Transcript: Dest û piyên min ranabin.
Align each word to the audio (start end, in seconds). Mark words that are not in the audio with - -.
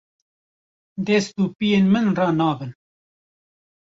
Dest 1.07 1.33
û 1.43 1.45
piyên 1.57 1.85
min 1.93 2.07
ranabin. 2.19 2.71